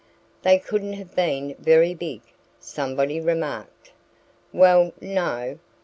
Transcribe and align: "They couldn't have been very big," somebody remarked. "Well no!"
"They 0.41 0.57
couldn't 0.57 0.93
have 0.93 1.15
been 1.15 1.53
very 1.59 1.93
big," 1.93 2.21
somebody 2.59 3.21
remarked. 3.21 3.91
"Well 4.51 4.93
no!" 4.99 5.59